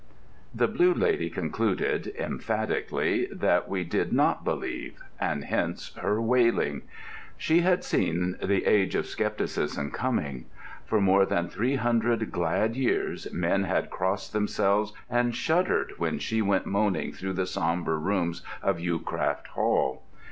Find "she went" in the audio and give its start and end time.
16.17-16.65